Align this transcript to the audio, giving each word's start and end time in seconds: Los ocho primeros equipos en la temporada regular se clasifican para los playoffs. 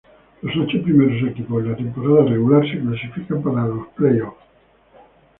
Los 0.41 0.57
ocho 0.57 0.81
primeros 0.81 1.29
equipos 1.29 1.61
en 1.61 1.69
la 1.69 1.77
temporada 1.77 2.25
regular 2.31 2.63
se 2.67 2.79
clasifican 2.79 3.43
para 3.43 3.67
los 3.67 3.85
playoffs. 3.89 4.35